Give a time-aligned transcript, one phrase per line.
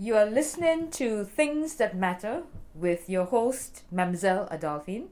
[0.00, 5.08] You are listening to Things That Matter with your host, Mamzelle Adolphine.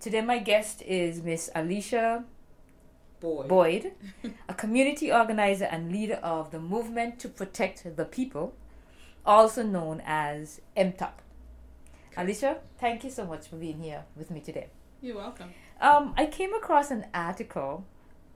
[0.00, 2.24] Today, my guest is Miss Alicia
[3.20, 3.48] Boyd.
[3.48, 3.92] Boyd,
[4.48, 8.54] a community organizer and leader of the Movement to Protect the People,
[9.26, 11.12] also known as MTOP.
[12.16, 14.68] Alicia, thank you so much for being here with me today.
[15.02, 15.52] You're welcome.
[15.82, 17.84] Um, I came across an article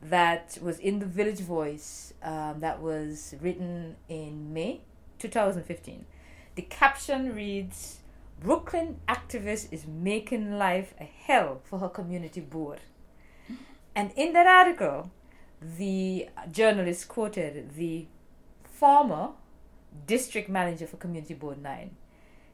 [0.02, 4.82] that was in the Village Voice um, that was written in May
[5.22, 6.04] 2015.
[6.54, 8.00] The caption reads
[8.40, 12.80] Brooklyn activist is making life a hell for her community board.
[13.94, 15.10] And in that article,
[15.60, 18.06] the journalist quoted the
[18.64, 19.30] former
[20.06, 21.90] district manager for Community Board 9.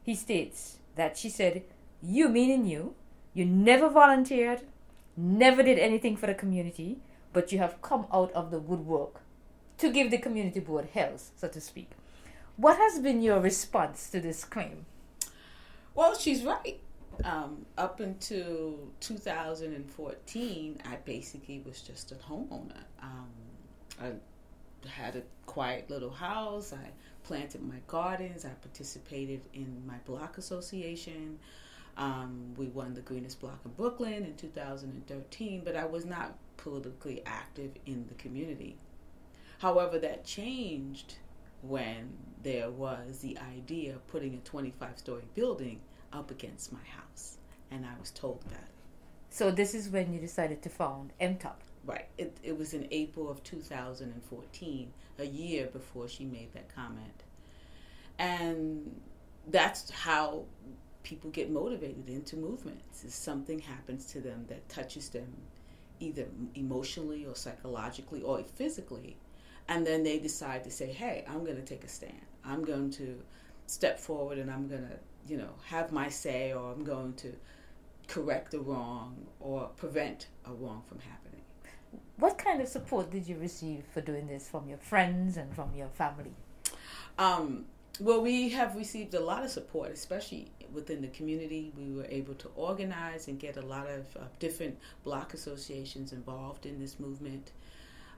[0.02, 1.62] He states that she said,
[2.02, 2.94] You, meaning you,
[3.32, 4.62] you never volunteered,
[5.16, 6.98] never did anything for the community,
[7.32, 9.20] but you have come out of the woodwork
[9.78, 11.90] to give the community board hells, so to speak.
[12.58, 14.84] What has been your response to this claim?
[15.94, 16.80] Well, she's right.
[17.22, 22.82] Um, up until 2014, I basically was just a homeowner.
[23.00, 23.28] Um,
[24.02, 24.10] I
[24.88, 26.72] had a quiet little house.
[26.72, 26.90] I
[27.22, 28.44] planted my gardens.
[28.44, 31.38] I participated in my block association.
[31.96, 37.22] Um, we won the greenest block in Brooklyn in 2013, but I was not politically
[37.24, 38.76] active in the community.
[39.60, 41.14] However, that changed
[41.62, 45.80] when there was the idea of putting a 25 story building
[46.12, 47.38] up against my house,
[47.70, 48.68] and I was told that.
[49.30, 51.56] So, this is when you decided to found MTOP.
[51.84, 52.06] Right.
[52.16, 57.24] It, it was in April of 2014, a year before she made that comment.
[58.18, 59.00] And
[59.46, 60.44] that's how
[61.02, 63.04] people get motivated into movements.
[63.04, 65.28] If something happens to them that touches them
[66.00, 69.16] either emotionally or psychologically or physically,
[69.68, 72.20] and then they decide to say, hey, I'm going to take a stand.
[72.44, 73.20] I'm going to
[73.66, 74.98] step forward and I'm going to,
[75.30, 77.34] you know, have my say or I'm going to
[78.06, 81.42] correct a wrong or prevent a wrong from happening.
[82.16, 85.74] What kind of support did you receive for doing this from your friends and from
[85.74, 86.32] your family?
[87.18, 87.66] Um,
[88.00, 91.72] well, we have received a lot of support, especially within the community.
[91.76, 96.64] We were able to organize and get a lot of uh, different block associations involved
[96.64, 97.52] in this movement.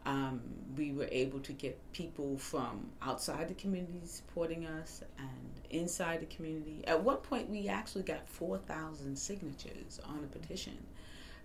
[0.07, 0.41] Um,
[0.77, 6.27] we were able to get people from outside the community supporting us and inside the
[6.35, 6.83] community.
[6.87, 10.79] At one point, we actually got 4,000 signatures on a petition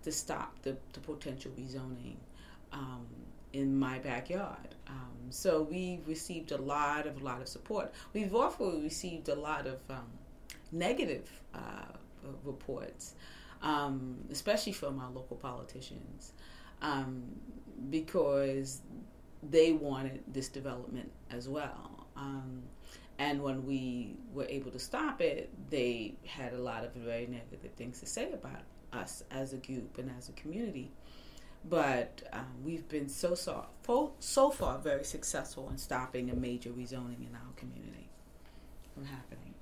[0.04, 2.16] to stop the, the potential rezoning
[2.72, 3.06] um,
[3.52, 4.76] in my backyard.
[4.88, 7.94] Um, so we received a lot of a lot of support.
[8.14, 10.08] We've also received a lot of um,
[10.72, 11.92] negative uh,
[12.44, 13.16] reports,
[13.62, 16.34] um, especially from our local politicians
[16.82, 17.24] um,
[17.90, 18.81] because
[19.44, 22.08] they wanted this development as well.
[22.16, 22.63] Um,
[23.18, 27.72] and when we were able to stop it, they had a lot of very negative
[27.75, 30.91] things to say about us as a group and as a community.
[31.68, 33.66] But um, we've been so, so,
[34.19, 38.09] so far very successful in stopping a major rezoning in our community
[38.94, 39.53] from happening.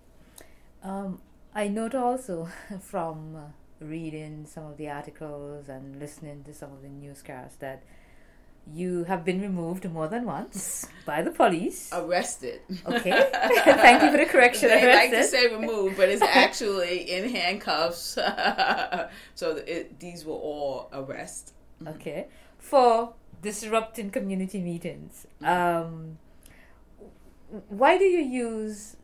[0.84, 1.22] Um,
[1.56, 2.50] I note also
[2.82, 3.40] from uh,
[3.86, 7.84] reading some of the articles and listening to some of the newscasts that
[8.72, 11.90] you have been removed more than once by the police.
[11.94, 12.62] Arrested.
[12.86, 13.12] Okay.
[13.34, 14.70] Thank you for the correction.
[14.70, 15.12] They Arrested.
[15.12, 18.18] like to say removed, but it's actually in handcuffs.
[19.36, 21.54] so it, these were all arrests.
[21.88, 22.28] Okay.
[22.58, 25.28] For disrupting community meetings.
[25.42, 26.18] Um,
[27.68, 28.96] why do you use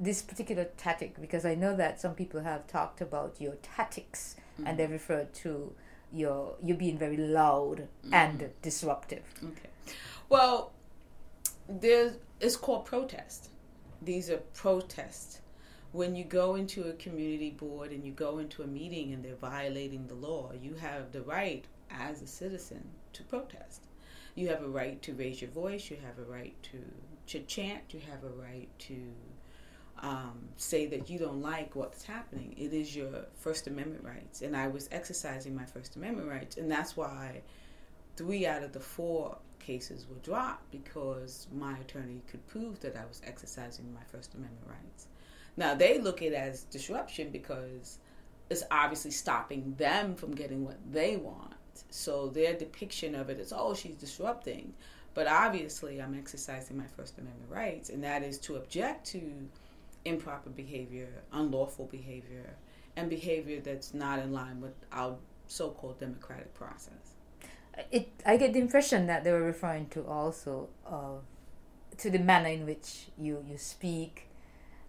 [0.00, 1.20] this particular tactic?
[1.20, 4.66] Because I know that some people have talked about your tactics Mm-hmm.
[4.66, 5.72] and they referred to
[6.12, 8.14] your you're being very loud Mm-hmm.
[8.14, 9.22] and disruptive.
[9.44, 9.68] Okay.
[10.28, 10.72] Well,
[11.68, 13.48] there's it's called protest.
[14.02, 15.40] These are protests.
[15.92, 19.34] When you go into a community board and you go into a meeting and they're
[19.34, 23.82] violating the law, you have the right as a citizen to protest.
[24.36, 25.90] You have a right to raise your voice.
[25.90, 26.78] You have a right to,
[27.32, 27.82] to chant.
[27.92, 28.94] You have a right to
[30.02, 32.54] um, say that you don't like what's happening.
[32.56, 34.42] It is your First Amendment rights.
[34.42, 36.56] And I was exercising my First Amendment rights.
[36.56, 37.42] And that's why
[38.16, 43.04] three out of the four cases were dropped because my attorney could prove that I
[43.06, 45.06] was exercising my First Amendment rights.
[45.56, 47.98] Now, they look at it as disruption because
[48.48, 51.54] it's obviously stopping them from getting what they want.
[51.90, 54.72] So their depiction of it is, oh, she's disrupting.
[55.12, 59.48] But obviously, I'm exercising my First Amendment rights, and that is to object to
[60.04, 62.56] improper behavior, unlawful behavior,
[62.96, 65.16] and behavior that's not in line with our
[65.46, 67.14] so called democratic process.
[67.90, 71.18] It I get the impression that they were referring to also uh,
[71.98, 74.26] to the manner in which you you speak.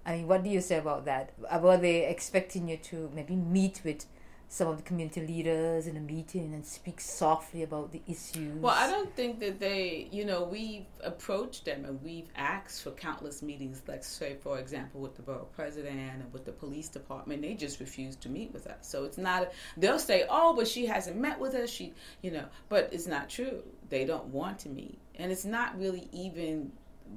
[0.06, 1.34] I mean, what do you say about that?
[1.62, 4.06] Were they expecting you to maybe meet with
[4.52, 8.54] some of the community leaders in a meeting and speak softly about the issues?
[8.56, 12.92] Well, I don't think that they, you know, we've approached them and we've asked for
[12.92, 17.42] countless meetings, like, say, for example, with the borough president and with the police department.
[17.42, 18.90] They just refuse to meet with us.
[18.90, 21.70] So it's not, they'll say, oh, but she hasn't met with us.
[21.70, 23.64] She, you know, but it's not true.
[23.88, 25.00] They don't want to meet.
[25.16, 26.74] And it's not really even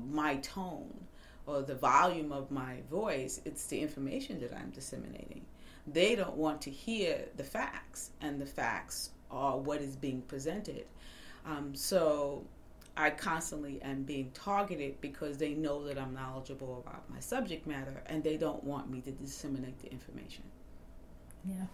[0.08, 1.04] my tone
[1.46, 5.44] or the volume of my voice, it's the information that I'm disseminating
[5.86, 10.86] they don't want to hear the facts, and the facts are what is being presented.
[11.44, 12.44] Um, so
[12.96, 18.02] I constantly am being targeted because they know that I'm knowledgeable about my subject matter,
[18.06, 20.44] and they don't want me to disseminate the information.
[21.44, 21.66] Yeah.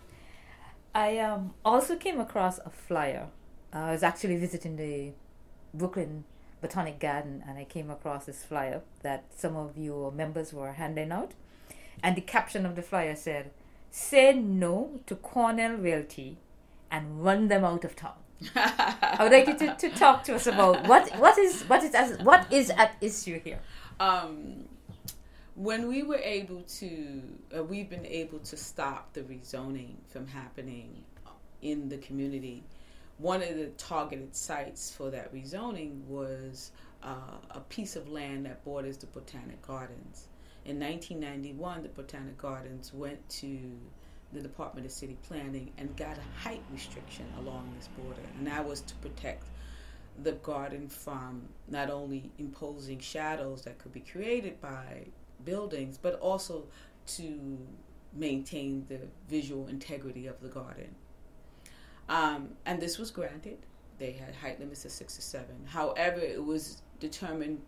[0.95, 3.29] I um, also came across a flyer.
[3.73, 5.13] Uh, I was actually visiting the
[5.73, 6.25] Brooklyn
[6.61, 11.13] Botanic Garden and I came across this flyer that some of your members were handing
[11.13, 11.33] out.
[12.03, 13.51] And the caption of the flyer said,
[13.91, 16.39] say no to Cornell Realty
[16.91, 18.15] and run them out of town.
[18.57, 21.95] I would like you to, to talk to us about what what is what is
[21.95, 23.61] as, what is at issue here.
[23.99, 24.65] Um,
[25.55, 27.23] when we were able to,
[27.55, 31.05] uh, we've been able to stop the rezoning from happening
[31.61, 32.65] in the community.
[33.19, 36.71] One of the targeted sites for that rezoning was
[37.03, 40.29] uh, a piece of land that borders the Botanic Gardens.
[40.65, 43.79] In 1991, the Botanic Gardens went to
[44.33, 48.67] the Department of City Planning and got a height restriction along this border, and that
[48.67, 49.45] was to protect
[50.23, 55.07] the garden from not only imposing shadows that could be created by
[55.45, 56.65] buildings, but also
[57.07, 57.59] to
[58.13, 60.95] maintain the visual integrity of the garden.
[62.09, 63.59] Um, and this was granted.
[63.99, 65.57] They had height limits of six to seven.
[65.67, 67.63] However, it was determined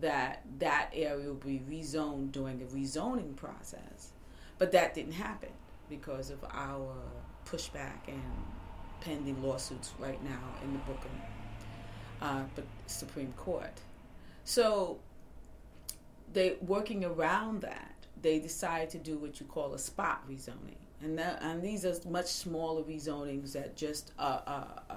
[0.00, 4.12] that that area will be rezoned during the rezoning process.
[4.58, 5.50] But that didn't happen
[5.88, 6.94] because of our
[7.46, 8.22] pushback and
[9.00, 11.12] pending lawsuits right now in the Brooklyn
[12.22, 12.44] uh,
[12.86, 13.80] Supreme Court.
[14.44, 14.98] So
[16.32, 21.18] they working around that, they decided to do what you call a spot rezoning, and
[21.18, 24.94] that, and these are much smaller rezonings that just uh, uh, uh,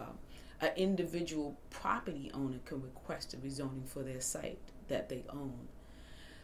[0.61, 5.67] an individual property owner can request a rezoning for their site that they own.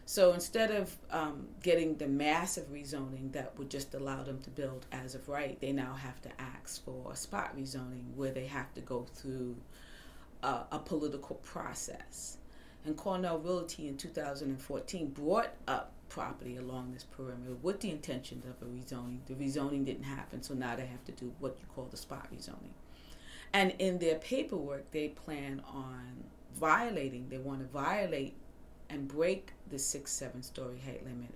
[0.06, 4.84] So instead of um, getting the massive rezoning that would just allow them to build
[4.92, 8.72] as of right, they now have to ask for a spot rezoning where they have
[8.74, 9.56] to go through
[10.42, 12.36] a, a political process.
[12.84, 18.60] And Cornell Realty in 2014 brought up property along this perimeter with the intention of
[18.66, 19.20] a rezoning.
[19.26, 22.28] The rezoning didn't happen, so now they have to do what you call the spot
[22.30, 22.74] rezoning.
[23.54, 26.24] And in their paperwork, they plan on
[26.54, 28.34] violating, they want to violate
[28.88, 31.34] and break the six, seven story height limit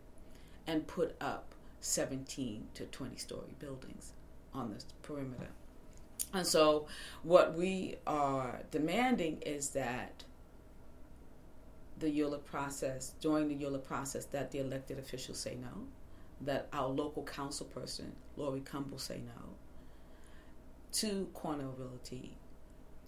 [0.66, 4.12] and put up 17 to 20 story buildings
[4.52, 5.48] on this perimeter.
[6.34, 6.86] And so,
[7.22, 10.24] what we are demanding is that
[11.98, 15.86] the ULURP process, during the ULURP process, that the elected officials say no,
[16.40, 19.54] that our local council person, Laurie Cumbo, say no
[20.92, 22.36] to Cornell Realty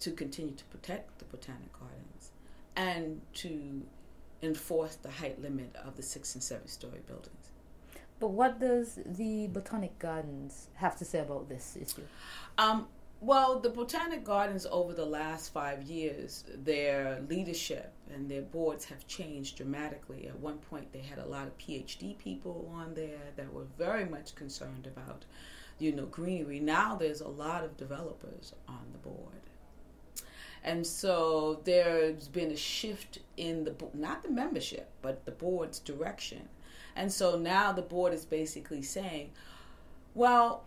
[0.01, 2.31] to continue to protect the Botanic Gardens
[2.75, 3.81] and to
[4.41, 7.51] enforce the height limit of the six and seven story buildings.
[8.19, 12.03] But what does the Botanic Gardens have to say about this issue?
[12.57, 12.87] Um,
[13.19, 19.05] well, the Botanic Gardens over the last five years, their leadership and their boards have
[19.07, 20.27] changed dramatically.
[20.27, 24.05] At one point, they had a lot of PhD people on there that were very
[24.05, 25.25] much concerned about,
[25.77, 26.59] you know, greenery.
[26.59, 29.50] Now there's a lot of developers on the board
[30.63, 36.49] and so there's been a shift in the not the membership, but the board's direction.
[36.95, 39.31] And so now the board is basically saying,
[40.13, 40.65] well,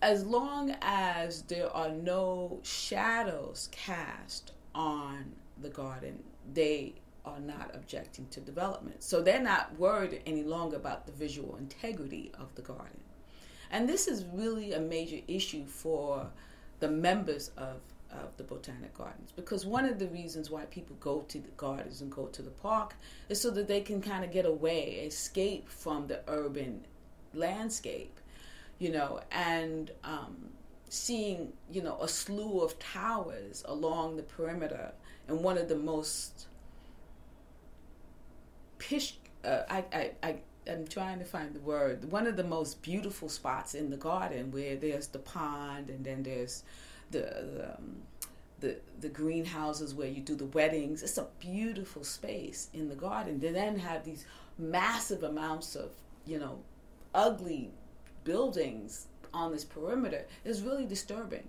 [0.00, 8.26] as long as there are no shadows cast on the garden, they are not objecting
[8.30, 9.02] to development.
[9.02, 13.00] So they're not worried any longer about the visual integrity of the garden.
[13.70, 16.26] And this is really a major issue for
[16.80, 17.76] the members of
[18.12, 22.00] of the botanic gardens because one of the reasons why people go to the gardens
[22.00, 22.94] and go to the park
[23.28, 26.84] is so that they can kind of get away escape from the urban
[27.34, 28.20] landscape
[28.78, 30.36] you know and um,
[30.88, 34.92] seeing you know a slew of towers along the perimeter
[35.28, 36.46] and one of the most
[38.78, 40.36] pish uh, I, I, I
[40.68, 42.10] I'm trying to find the word.
[42.10, 46.22] One of the most beautiful spots in the garden where there's the pond and then
[46.22, 46.62] there's
[47.12, 48.02] the the, um,
[48.60, 51.02] the the greenhouses where you do the weddings.
[51.02, 53.40] It's a beautiful space in the garden.
[53.40, 54.24] They then have these
[54.58, 55.90] massive amounts of
[56.26, 56.58] you know
[57.14, 57.70] ugly
[58.24, 60.26] buildings on this perimeter.
[60.44, 61.48] It's really disturbing.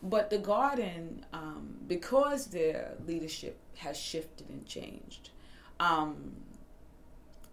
[0.00, 5.30] But the garden, um, because their leadership has shifted and changed,
[5.80, 6.36] um,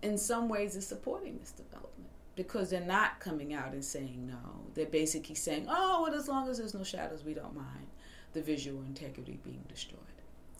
[0.04, 4.66] in some ways is supporting this development because they're not coming out and saying no.
[4.74, 7.88] They're basically saying, oh, well, as long as there's no shadows, we don't mind
[8.34, 10.00] the visual integrity being destroyed.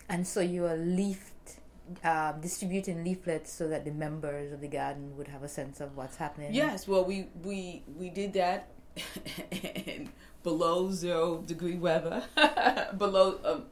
[0.08, 1.60] And so you are leafed,
[2.04, 5.98] uh, distributing leaflets so that the members of the garden would have a sense of
[5.98, 6.54] what's happening.
[6.54, 8.70] Yes, well, we we we did that
[9.52, 10.10] in
[10.44, 12.24] below zero degree weather,
[12.98, 13.66] below um,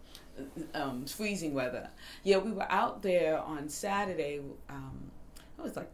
[0.74, 1.90] um, freezing weather.
[2.24, 4.42] Yeah, we were out there on Saturday.
[4.70, 5.12] Um,
[5.58, 5.92] it was like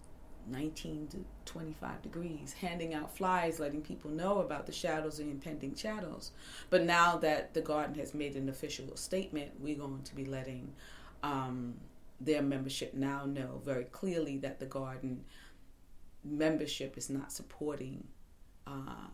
[0.51, 5.75] 19 to 25 degrees, handing out flyers, letting people know about the shadows and impending
[5.75, 6.31] shadows.
[6.69, 10.73] But now that the garden has made an official statement, we're going to be letting
[11.23, 11.75] um,
[12.21, 15.23] their membership now know very clearly that the garden
[16.23, 18.05] membership is not supporting
[18.67, 19.07] uh,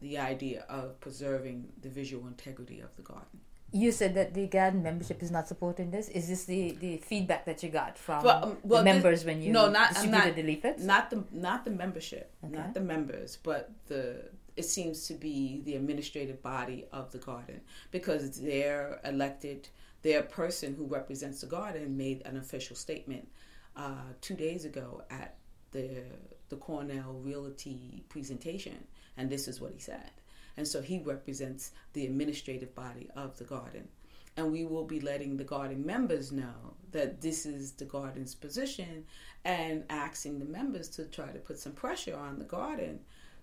[0.00, 3.40] the idea of preserving the visual integrity of the garden.
[3.70, 6.08] You said that the garden membership is not supporting this.
[6.08, 9.24] Is this the, the feedback that you got from Well, um, well, the this- members
[9.26, 10.82] when you no, not- distributed not- the leaflets?
[10.82, 12.54] Not the not the membership, Okay.
[12.56, 17.60] not the members, but the it seems to be the administrative body of the garden
[17.90, 19.68] because their elected
[20.02, 23.28] their person who represents the garden made an official statement
[23.76, 25.36] uh, two days ago at
[25.72, 26.04] the
[26.48, 28.86] the Cornell Realty presentation,
[29.18, 30.10] and this is what he said.
[30.58, 33.86] And so he represents the administrative body of the garden.
[34.36, 39.04] And we will be letting the garden members know that this is the garden's position
[39.44, 42.98] and asking the members to try to put some pressure on the garden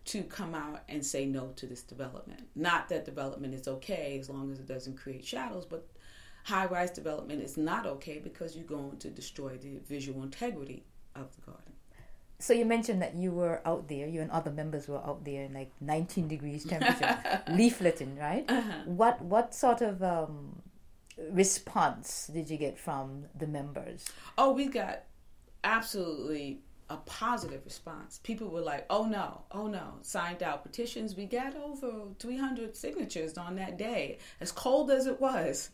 [0.05, 2.49] to come out and say no to this development.
[2.53, 5.87] Not that development is okay as long as it doesn't create shadows, but
[6.43, 10.83] high rise development is not okay because you're going to destroy the visual integrity
[11.15, 11.74] of the garden.
[12.39, 15.43] So you mentioned that you were out there, you and other members were out there
[15.43, 17.17] in like 19 degrees temperature,
[17.49, 18.45] leafleting, right?
[18.49, 18.73] Uh-huh.
[18.85, 20.61] What what sort of um,
[21.31, 24.05] response did you get from the members?
[24.37, 25.03] Oh, we got
[25.63, 28.19] absolutely a positive response.
[28.23, 31.15] People were like, "Oh no, oh no!" Signed out petitions.
[31.15, 35.69] We got over 300 signatures on that day, as cold as it was.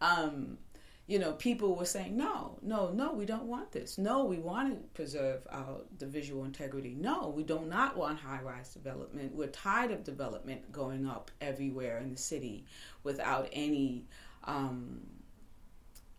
[0.00, 0.58] Um,
[1.06, 3.96] you know, people were saying, "No, no, no, we don't want this.
[3.98, 6.94] No, we want to preserve our the visual integrity.
[6.94, 9.34] No, we do not want high-rise development.
[9.34, 12.66] We're tired of development going up everywhere in the city
[13.02, 14.06] without any."
[14.44, 15.00] Um,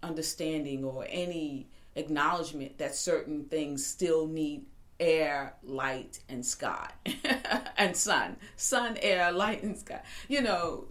[0.04, 4.66] understanding or any acknowledgement that certain things still need
[5.00, 6.90] air, light, and sky,
[7.78, 8.38] and sun.
[8.56, 10.02] Sun, air, light, and sky.
[10.28, 10.88] You know,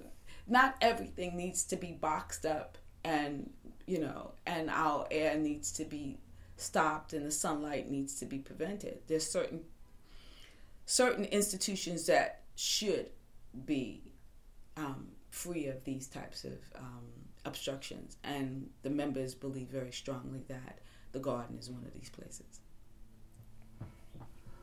[0.46, 3.50] not everything needs to be boxed up, and
[3.86, 6.18] you know, and our air needs to be
[6.56, 8.98] stopped, and the sunlight needs to be prevented.
[9.06, 9.62] There's certain
[10.84, 13.10] certain institutions that should
[13.64, 14.02] be
[14.76, 17.04] um, free of these types of um,
[17.44, 20.78] obstructions, and the members believe very strongly that
[21.12, 22.60] the garden is one of these places.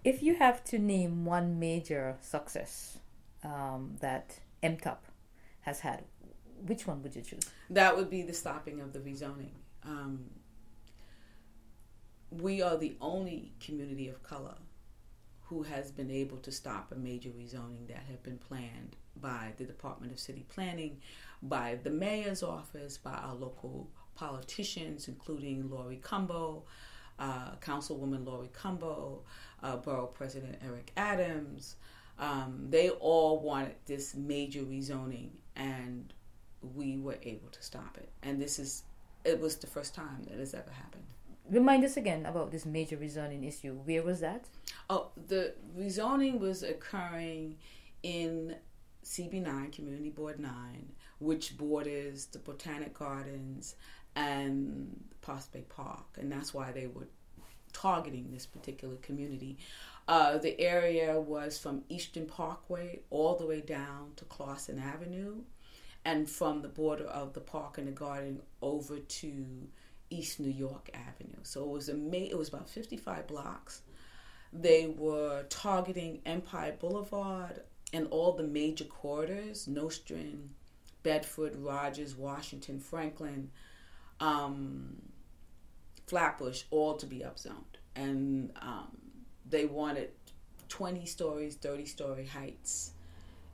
[0.04, 2.98] If you have to name one major success
[3.44, 4.98] um, that MTOP
[5.62, 6.04] has had,
[6.66, 7.50] which one would you choose?
[7.70, 9.52] That would be the stopping of the rezoning.
[9.84, 10.26] Um,
[12.32, 14.56] we are the only community of color
[15.42, 19.66] who has been able to stop a major rezoning that had been planned by the
[19.66, 20.98] Department of City Planning,
[21.42, 26.64] by the mayor's office, by our local politicians, including Laurie Cumbo,
[27.20, 29.20] uh, Councilwoman Laurie Cumbo,
[29.62, 31.76] uh, Borough President Eric Adams.
[32.18, 36.14] Um, they all wanted this major rezoning, and
[36.76, 38.10] we were able to stop it.
[38.22, 38.84] And this is,
[39.24, 41.04] it was the first time that has ever happened.
[41.50, 43.74] Remind us again about this major rezoning issue.
[43.74, 44.46] Where was that?
[44.90, 47.58] Oh, the rezoning was occurring
[48.02, 48.56] in
[49.04, 50.52] CB9, Community Board 9,
[51.20, 53.76] which borders the Botanic Gardens
[54.16, 56.06] and Prospect Park.
[56.18, 57.08] And that's why they were
[57.74, 59.58] targeting this particular community.
[60.08, 65.42] Uh, the area was from Eastern Parkway all the way down to Clarkson Avenue,
[66.06, 69.46] and from the border of the park and the garden over to
[70.10, 71.40] East New York Avenue.
[71.44, 73.82] So it was a it was about 55 blocks.
[74.52, 80.50] They were targeting Empire Boulevard and all the major corridors: Nostrand,
[81.02, 83.50] Bedford, Rogers, Washington, Franklin,
[84.20, 85.02] um,
[86.08, 88.98] Flatbush, all to be upzoned, and um,
[89.50, 90.10] they wanted
[90.70, 92.92] 20 stories, 30 story heights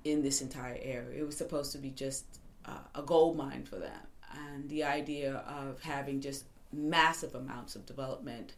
[0.03, 1.19] in this entire area.
[1.19, 4.01] It was supposed to be just uh, a gold mine for them.
[4.47, 8.53] And the idea of having just massive amounts of development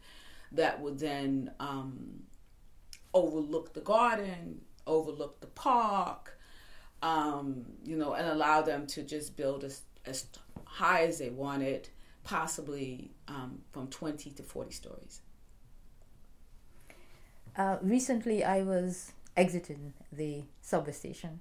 [0.52, 2.24] that would then um,
[3.14, 6.38] overlook the garden, overlook the park,
[7.02, 10.26] um, you know, and allow them to just build as, as
[10.64, 11.88] high as they wanted,
[12.24, 15.20] possibly um, from 20 to 40 stories.
[17.56, 21.40] Uh, recently, I was exiting the subway station,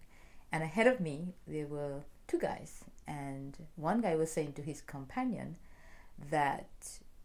[0.52, 2.02] and ahead of me, there were
[2.32, 2.84] two guys.
[3.08, 5.58] And one guy was saying to his companion
[6.30, 6.70] that,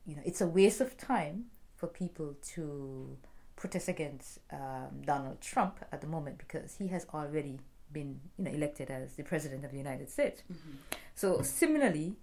[0.05, 1.47] you know, it's a waste of time
[1.77, 3.17] for people to
[3.55, 7.61] protest against um, Donald Trump at the moment because he has already
[7.93, 10.43] been you know elected as the president of the United States.
[10.53, 10.77] Mm-hmm.
[11.15, 12.17] So similarly,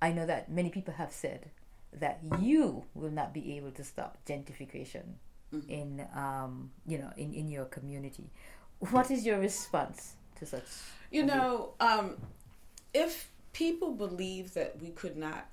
[0.00, 1.50] I know that many people have said
[1.92, 5.04] that you will not be able to stop gentrification
[5.54, 5.68] mm-hmm.
[5.68, 8.30] in um, you know in, in your community.
[8.78, 10.64] What is your response to such?
[11.10, 12.16] You know, um,
[12.92, 15.48] if people believe that we could not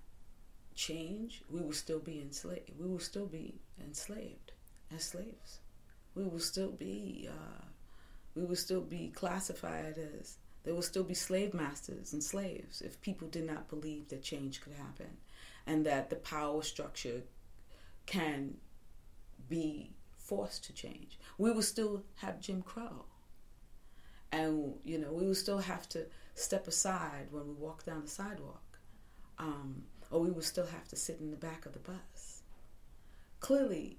[0.76, 2.72] change, we will still be enslaved.
[2.80, 4.52] We will still be enslaved
[4.94, 5.60] as slaves.
[6.16, 7.30] We will still be.
[7.30, 7.64] Uh,
[8.36, 13.02] we will still be classified as there will still be slave masters and slaves if
[13.02, 15.18] people did not believe that change could happen
[15.66, 17.24] and that the power structure
[18.06, 18.58] can
[19.50, 21.20] be forced to change.
[21.38, 23.06] We will still have Jim Crow.
[24.32, 26.06] And, you know, we would still have to
[26.36, 28.80] step aside when we walk down the sidewalk.
[29.40, 32.44] Um, or we would still have to sit in the back of the bus.
[33.40, 33.98] Clearly,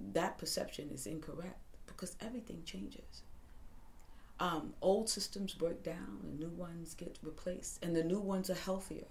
[0.00, 3.22] that perception is incorrect because everything changes.
[4.40, 8.54] Um, old systems break down and new ones get replaced, and the new ones are
[8.54, 9.06] healthier.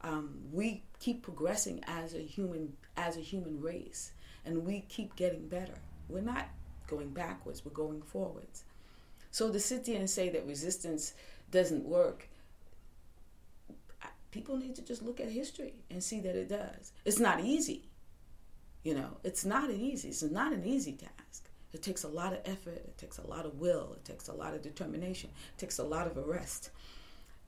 [0.00, 4.12] Um, we keep progressing as a human as a human race,
[4.44, 5.78] and we keep getting better.
[6.08, 6.48] We're not
[6.86, 8.64] going backwards; we're going forwards.
[9.34, 11.12] So to sit there and say that resistance
[11.50, 12.28] doesn't work,
[14.30, 16.92] people need to just look at history and see that it does.
[17.04, 17.88] It's not easy.
[18.84, 20.10] You know, it's not an easy.
[20.10, 21.48] It's not an easy task.
[21.72, 22.76] It takes a lot of effort.
[22.76, 23.94] It takes a lot of will.
[23.96, 25.30] It takes a lot of determination.
[25.56, 26.70] It takes a lot of arrest.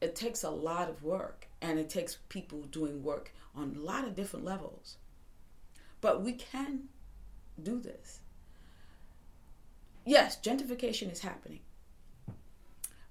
[0.00, 4.04] It takes a lot of work, and it takes people doing work on a lot
[4.04, 4.96] of different levels.
[6.00, 6.88] But we can
[7.62, 8.18] do this.
[10.04, 11.60] Yes, gentrification is happening.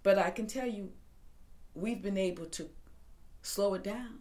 [0.05, 0.91] But I can tell you,
[1.73, 2.69] we've been able to
[3.41, 4.19] slow it down.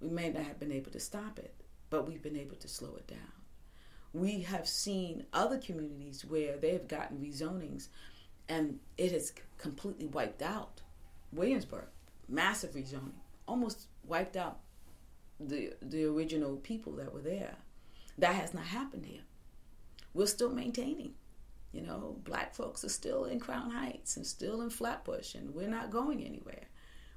[0.00, 1.52] We may not have been able to stop it,
[1.90, 3.32] but we've been able to slow it down.
[4.12, 7.88] We have seen other communities where they've gotten rezonings
[8.48, 10.82] and it has completely wiped out
[11.32, 11.88] Williamsburg,
[12.28, 14.60] massive rezoning, almost wiped out
[15.40, 17.56] the the original people that were there.
[18.16, 19.22] That has not happened here.
[20.14, 21.14] We're still maintaining.
[21.72, 25.68] You know, black folks are still in Crown Heights and still in Flatbush, and we're
[25.68, 26.64] not going anywhere.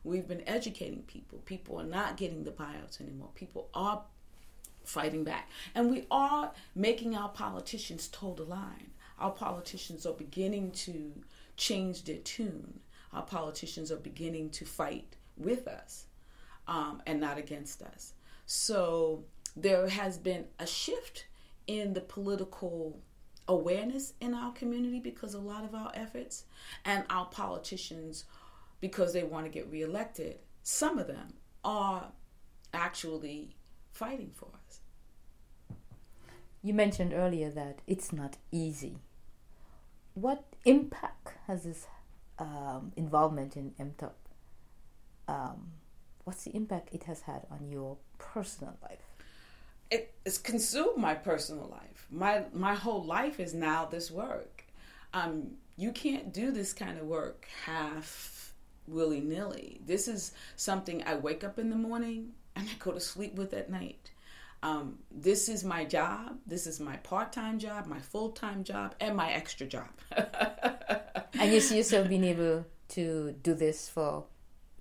[0.04, 1.40] We've been educating people.
[1.40, 3.30] People are not getting the buyouts anymore.
[3.36, 4.04] People are
[4.84, 5.50] fighting back.
[5.76, 8.92] And we are making our politicians toe the line.
[9.20, 11.14] Our politicians are beginning to
[11.56, 12.80] change their tune.
[13.14, 16.06] Our politicians are beginning to fight with us
[16.68, 18.14] um, and not against us.
[18.46, 21.26] So there has been a shift
[21.68, 23.00] in the political
[23.52, 26.46] awareness in our community because a lot of our efforts
[26.86, 28.26] and our politicians
[28.80, 31.34] because they want to get reelected some of them
[31.64, 32.12] are
[32.74, 33.56] actually
[33.92, 34.82] fighting for us
[36.64, 38.98] you mentioned earlier that it's not easy.
[40.14, 41.88] What impact has this
[42.38, 44.12] um, involvement in MTOP?
[45.28, 45.72] Um,
[46.24, 49.11] what's the impact it has had on your personal life?
[49.92, 52.08] It, it's consumed my personal life.
[52.10, 54.64] My my whole life is now this work.
[55.14, 58.54] Um, you can't do this kind of work half
[58.88, 59.82] willy nilly.
[59.86, 63.54] This is something I wake up in the morning and I go to sleep with
[63.54, 64.12] at night
[64.64, 66.38] um, this is my job.
[66.46, 69.90] This is my part time job, my full time job, and my extra job.
[70.12, 74.26] and you see yourself being able to do this for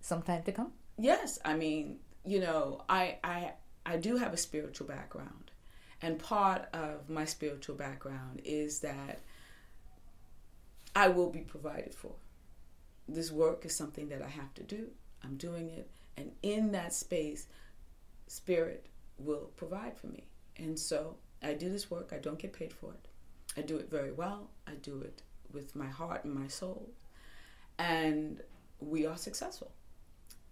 [0.00, 0.72] some time to come?
[0.98, 1.38] Yes.
[1.44, 3.52] I mean, you know, I, I,
[3.90, 5.50] I do have a spiritual background.
[6.00, 9.18] And part of my spiritual background is that
[10.94, 12.12] I will be provided for.
[13.08, 14.90] This work is something that I have to do.
[15.24, 15.90] I'm doing it.
[16.16, 17.48] And in that space,
[18.28, 18.86] spirit
[19.18, 20.22] will provide for me.
[20.56, 23.08] And so I do this work, I don't get paid for it.
[23.56, 25.22] I do it very well, I do it
[25.52, 26.90] with my heart and my soul.
[27.76, 28.40] And
[28.78, 29.72] we are successful.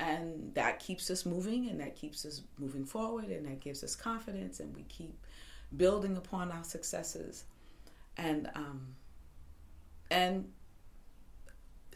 [0.00, 3.96] And that keeps us moving and that keeps us moving forward and that gives us
[3.96, 5.18] confidence and we keep
[5.76, 7.44] building upon our successes.
[8.16, 8.94] And um,
[10.10, 10.52] and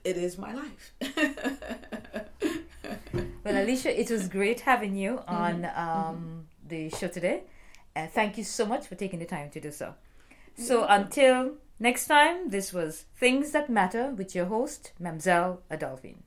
[0.05, 0.95] it is my life.
[3.45, 7.43] Well, Alicia, it was great having you on um, the show today.
[7.95, 9.95] Uh, thank you so much for taking the time to do so.
[10.57, 16.23] So until next time, this was Things That Matter with your host, Mamzelle Adolphine.